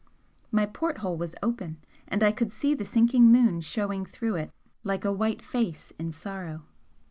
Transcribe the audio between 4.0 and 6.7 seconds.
through it like a white face in sorrow.